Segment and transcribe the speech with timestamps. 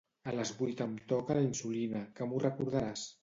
[0.29, 3.05] A les vuit em toca la insulina, que m'ho recordaràs?